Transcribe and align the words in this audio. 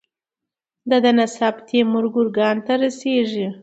د 0.89 0.91
ده 1.03 1.11
نسب 1.17 1.55
تیمور 1.67 2.05
ګورکان 2.13 2.55
ته 2.65 2.73
رسیږي. 2.81 3.47